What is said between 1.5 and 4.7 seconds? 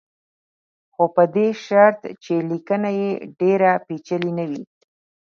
شرط چې لیکنه یې ډېره پېچلې نه وي.